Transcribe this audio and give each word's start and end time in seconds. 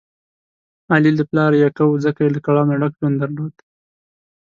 علي 0.93 1.11
له 1.17 1.23
پلاره 1.29 1.57
یکه 1.65 1.81
و، 1.87 1.91
ځکه 2.05 2.19
یې 2.23 2.29
له 2.35 2.39
کړاو 2.45 2.67
نه 2.71 2.75
ډک 2.79 2.93
ژوند 2.99 3.15
درلود. 3.19 3.55